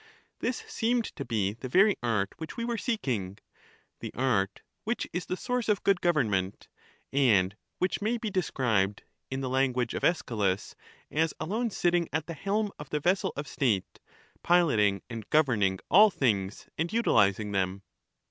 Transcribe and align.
This 0.39 0.63
seemed 0.67 1.05
to 1.15 1.23
be 1.23 1.53
the 1.53 1.69
very 1.69 1.95
art 2.01 2.33
which 2.37 2.57
we 2.57 2.65
were 2.65 2.75
seeking— 2.79 3.37
the 3.99 4.11
art 4.15 4.63
which 4.83 5.07
is 5.13 5.27
the 5.27 5.37
source 5.37 5.69
of 5.69 5.83
good 5.83 6.01
government, 6.01 6.67
and 7.13 7.55
which 7.77 8.01
may 8.01 8.17
be 8.17 8.31
de 8.31 8.41
scribed, 8.41 9.03
in 9.29 9.41
the 9.41 9.47
language 9.49 9.93
of 9.93 10.03
Aeschylus, 10.03 10.73
as 11.11 11.35
alone 11.39 11.69
sitting 11.69 12.09
at 12.11 12.25
the 12.25 12.33
helm 12.33 12.71
of 12.79 12.89
the 12.89 12.99
vessel 12.99 13.31
of 13.35 13.47
state, 13.47 13.99
piloting 14.41 15.03
and 15.07 15.29
govern 15.29 15.61
ing 15.61 15.79
all 15.91 16.09
things, 16.09 16.67
and 16.79 16.91
utilizing 16.91 17.51
them. 17.51 17.83